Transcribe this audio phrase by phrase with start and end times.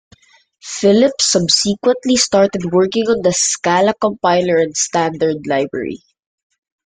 [0.63, 6.01] Phillips subsequently started working on the Scala compiler and standard library.